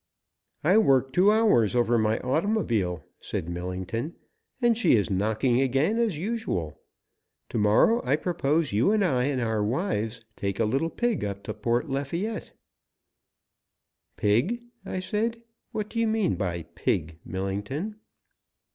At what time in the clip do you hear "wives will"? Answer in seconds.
9.63-10.25